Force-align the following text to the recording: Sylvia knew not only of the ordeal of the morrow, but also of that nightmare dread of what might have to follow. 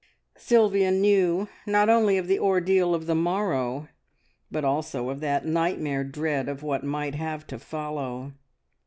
Sylvia 0.39 0.89
knew 0.89 1.47
not 1.67 1.87
only 1.87 2.17
of 2.17 2.25
the 2.27 2.39
ordeal 2.39 2.95
of 2.95 3.05
the 3.05 3.13
morrow, 3.13 3.87
but 4.49 4.65
also 4.65 5.11
of 5.11 5.19
that 5.19 5.45
nightmare 5.45 6.03
dread 6.03 6.49
of 6.49 6.63
what 6.63 6.83
might 6.83 7.13
have 7.13 7.45
to 7.45 7.59
follow. 7.59 8.31